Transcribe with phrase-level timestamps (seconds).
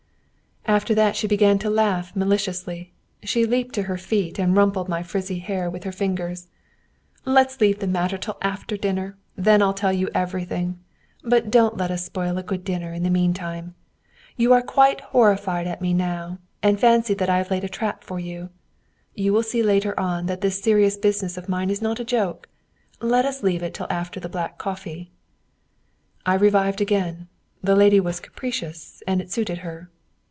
[0.67, 2.93] After that she began to laugh maliciously.
[3.23, 6.47] She leaped to her feet and rumpled my frizzly hair with her fingers.
[7.25, 10.79] "Let's leave the matter till after dinner; then I'll tell you everything.
[11.23, 13.75] But don't let us spoil a good dinner in the meantime.
[14.37, 18.19] You are quite horrified at me now, and fancy that I've laid a trap for
[18.19, 18.49] you.
[19.13, 22.47] You will see later on that this serious business of mine is not a joke.
[23.01, 25.11] Let us leave it till after the black coffee."
[26.25, 27.27] I revived again.
[27.61, 29.89] The lady was capricious, and it suited her.